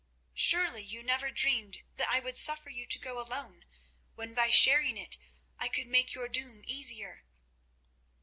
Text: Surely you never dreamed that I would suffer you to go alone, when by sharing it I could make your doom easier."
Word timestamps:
Surely 0.33 0.81
you 0.81 1.03
never 1.03 1.29
dreamed 1.29 1.83
that 1.95 2.09
I 2.09 2.19
would 2.19 2.35
suffer 2.35 2.71
you 2.71 2.87
to 2.87 2.97
go 2.97 3.21
alone, 3.21 3.65
when 4.15 4.33
by 4.33 4.49
sharing 4.49 4.97
it 4.97 5.19
I 5.59 5.67
could 5.67 5.85
make 5.85 6.15
your 6.15 6.27
doom 6.27 6.63
easier." 6.65 7.23